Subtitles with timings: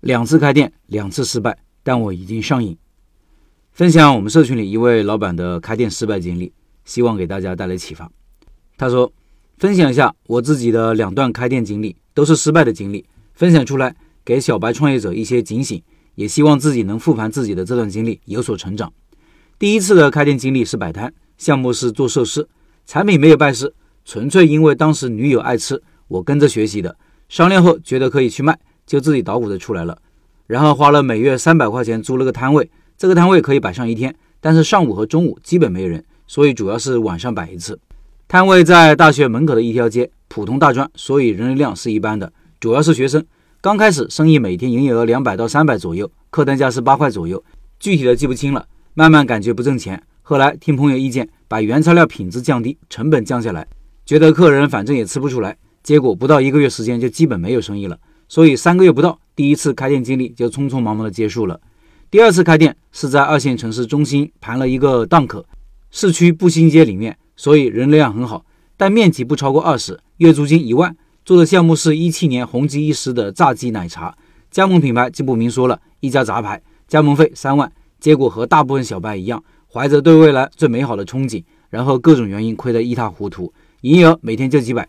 [0.00, 2.76] 两次开店，两次失败，但我已经上瘾。
[3.72, 6.52] 分享我们社群里一位老板的开店失败经历，
[6.84, 8.08] 希望给大家带来启发。
[8.76, 9.12] 他说
[9.58, 15.82] ：“分享一下我自己的两段开店经历，都是失败的经历，分享出来给小白创业者一些警醒，
[16.14, 18.92] 也希望自己能复盘自己的这段经历，有所成长。”
[19.58, 22.48] 第一次的开店经历是摆摊，项目是做寿司，
[22.86, 23.74] 产品没有拜师，
[24.04, 26.96] 纯粹因为当时女友爱吃，我跟着学习的。
[27.28, 28.58] 商量后觉得可以去卖。
[28.88, 29.98] 就自己捣鼓着出来了，
[30.46, 37.78] 然后花了每月三百块钱租了个摊位，这个摊位可以摆上一天，但是上午和中午基本没人，所以主要是晚上摆一次。
[38.26, 43.22] 摊位在大学门口的一条街，普通大专，所以人流量是一般的，主要是学生。
[43.60, 47.44] 刚开始生意每天营业额两百到三百左右，客单价是八块左右，
[47.78, 48.66] 具体的记不清了。
[48.94, 53.68] 慢慢感觉不挣钱，后来听朋友意见，把原材料品质降低，成本降下来，
[54.06, 57.98] 觉得客人反正也吃不出来，结果不到一个月时间就基本没有生意了。
[58.28, 61.58] 所以三个月不到，第一次开店经历就匆匆忙忙的结束了。
[62.10, 65.44] 第二次开店是在二线城市中心盘了一个档口，
[65.90, 68.44] 市区步行街里面，所以人流量很好，
[68.76, 70.94] 但面积不超过二十，月租金一万。
[71.24, 74.16] 做的项目是一七年红极一时的炸鸡奶茶，
[74.50, 77.70] 加盟品牌就不明说了，一家杂牌，加盟费三万。
[78.00, 84.88] 结果和大部分小白一样，怀着对未来最美好的憧憬，然后各种原因亏得一塌糊涂，营业额每天就几百。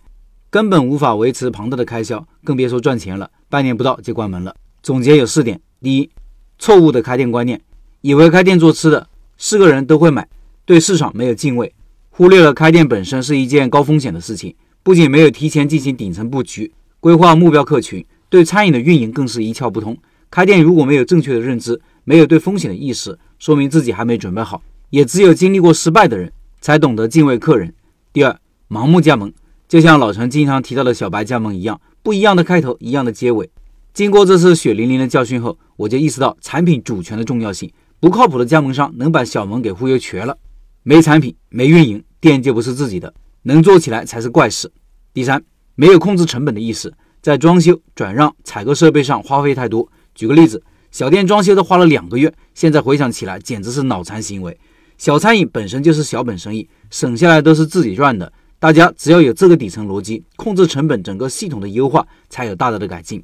[0.51, 3.29] 根本无法维持庞大的开销，更别说赚钱了。
[3.49, 4.55] 半年不到就关门了。
[4.81, 6.09] 总结有四点：第一，
[6.57, 7.61] 错误的开店观念，
[8.01, 10.27] 以为开店做吃的，是个人都会买，
[10.65, 11.71] 对市场没有敬畏，
[12.09, 14.55] 忽略了开店本身是一件高风险的事情。
[14.81, 19.95] 不仅没有提前进行顶层布局，规划目标客群，对餐饮的运营更是一窍不通。
[20.31, 24.63] 开店如果没有正确的认知，没有对风险的意识，说明自己还没准备好。
[24.89, 27.71] 也只有经历过失败的人，才懂得敬畏客人。
[28.11, 28.35] 第二，
[28.67, 29.31] 盲目加盟。
[29.69, 33.47] 就像老陈经常提到的小白加盟一样，不一样的开头，一样的结尾。
[33.93, 37.71] 经过这次血淋淋的教训后，我就意识到产品主权的重要性。
[37.99, 40.35] 不靠谱的加盟商能把小盟给忽悠瘸了，
[40.81, 43.13] 没产品，没运营，店就不是自己的，
[43.43, 44.71] 能做起来才是怪事。
[45.13, 45.39] 第三，
[45.75, 49.87] 没有控制成本的意识，在装修、转让、采购设备上花费太多。
[50.15, 54.57] 举个例子，小店装修都花了两个月，现在回想起来简直是脑残行为。
[54.97, 58.33] 小餐饮本身就是小本生意，省下来都是自己赚的。
[58.59, 63.23] 大家只要有这个底层逻辑，控制成本，整个系统的优化才有大大的改进。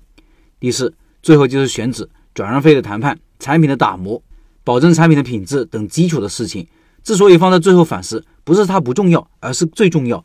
[0.62, 4.22] 第四，最后就是选址、转让费的谈判、产品的打磨、
[4.64, 6.66] 保证产品的品质等基础的事情。
[7.04, 10.24] 之所以放在最后反思，不是它不重要，而是最重要。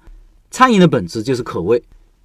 [0.52, 1.82] 餐饮的本质就是口味，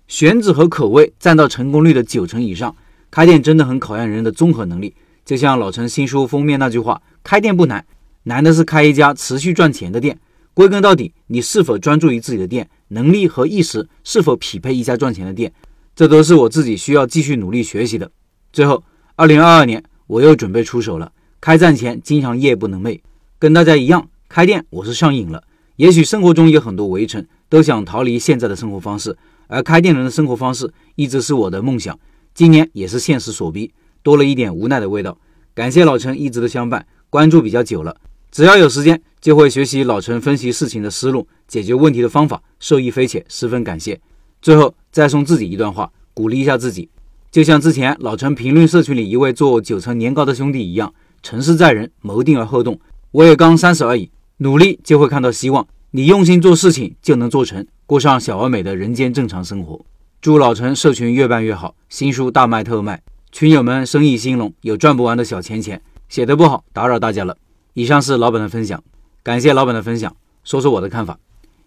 [0.07, 2.75] 选址和口味占到成功率的九成以上。
[3.09, 4.93] 开店真的很考验人的综合能力。
[5.25, 7.83] 就像老陈新书封面那句话：“开店不难，
[8.23, 10.19] 难的是开一家持续赚钱的店。”
[10.53, 12.69] 归根到底，你是否专注于自己的店？
[12.89, 15.53] 能力和意识是否匹配一家赚钱的店？
[15.95, 18.11] 这都是我自己需要继续努力学习的。
[18.51, 18.83] 最后，
[19.15, 21.11] 二零二二年我又准备出手了。
[21.39, 23.01] 开战前经常夜不能寐，
[23.39, 25.43] 跟大家一样，开店我是上瘾了。
[25.77, 29.15] 也许生活中有很多围城，都想逃离现在的生活方式，
[29.47, 31.97] 而开店人的生活方式一直是我的梦想。
[32.33, 33.71] 今年也是现实所逼，
[34.01, 35.17] 多了一点无奈的味道。
[35.53, 37.95] 感谢老陈一直的相伴，关注比较久了。
[38.31, 43.99] 只要有时间，就会学习老陈分析事情的思路，解决问题的方法，受益匪浅，十分感谢。
[44.39, 46.87] 最后再送自己一段话，鼓励一下自己。
[47.31, 50.93] 就像之前老陈评论社区里一位做九层年糕的兄弟一样，
[51.23, 52.79] 成事在人，谋定而后动。
[53.09, 55.67] 我也刚三十而已，努力就会看到希望。
[55.89, 59.83] 你用心做事情，就能做成，过上小而美的人间正常生活。
[60.21, 65.81] 祝老陈社群越办越好，新书大卖特卖，群友们生意兴隆，有赚不完的小钱钱。
[66.09, 67.35] 写的不好，打扰大家了。
[67.73, 68.81] 以上是老板的分享，
[69.25, 70.15] 感谢老板的分享。
[70.43, 71.17] 说说我的看法。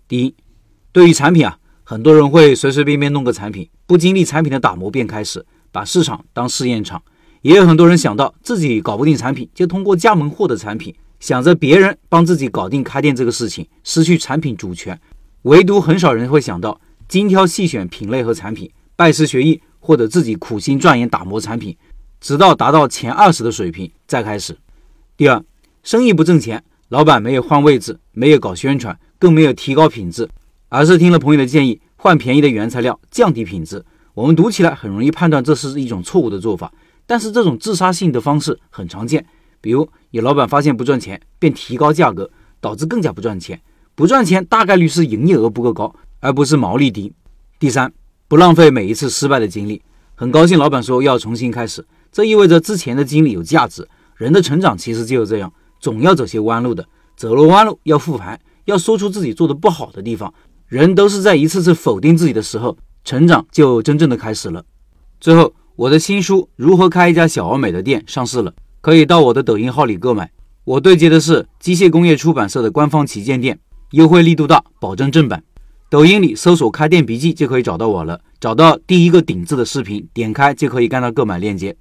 [0.07, 0.33] 第一，
[0.93, 7.03] 对于产品啊，很多人会随随便便弄个产品，不经历产品的打磨便开始，把市场当试验场。
[7.43, 14.97] 也有很多人想到自己搞不定产品，就通过加盟获得产品，想着别人帮自己搞定开店这个事情，失去产品主权。
[15.43, 21.77] 唯独很少人会想到精挑细选品类和产品，拜师学艺，或者自己苦心钻研打磨产品，
[22.21, 24.57] 直到达到前二十的水平再开始。
[25.17, 25.45] 第二。
[25.85, 30.27] 生意不挣钱，老板没有换位置，没有搞宣传，更没有提高品质，
[30.71, 33.85] 而是听了朋友的建议，换便宜的原材料，降低品质。
[34.15, 36.73] 我们读起来很容易判断这是一种错误的做法，
[37.07, 39.25] 但是这种自杀性的方式很常见。
[39.61, 43.61] 比如有老板发现不赚钱，便提高价格，导致更加不赚钱。
[43.95, 47.13] 不赚钱大概率是营业额不够高，而不是毛利低。
[47.59, 47.93] 第三，
[48.29, 49.83] 不浪费每一次失败的经历。
[50.15, 53.87] 很高兴老板说要重新开始，这意味着之前的经历有价值。
[54.17, 55.53] 人的成长其实就是这样。
[55.81, 56.87] 总要走些弯路的，
[57.17, 60.33] 走了弯路要复盘，要说出自己做的不好的地方。
[60.67, 64.65] 人都是在一次次否定自己的时候，成长就真正的开始了。
[65.21, 70.31] 最后，我的新书《如何开一家小而美的店》上市了，可以到我的抖音号里购买。
[70.65, 73.59] 我对接的是机械工业出版社的官方旗舰店，
[73.93, 75.43] 优惠力度大，保证正版。
[75.89, 81.75] 抖音里搜索“开店笔记”就可以找到我了，找到第一个顶字的视频，点开就可以看到购买链接。